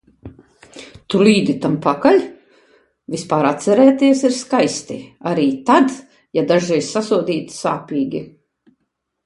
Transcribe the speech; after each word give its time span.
Tu 1.13 1.19
līdi 1.27 1.53
tam 1.65 1.75
pakaļ? 1.83 2.17
Vispār 3.17 3.49
atcerēties 3.51 4.25
ir 4.31 4.35
skaisti. 4.39 4.99
Arī 5.35 5.47
tad, 5.71 5.95
ja 6.41 6.47
dažreiz 6.55 6.91
sasodīti 6.99 7.61
sāpīgi. 7.63 8.27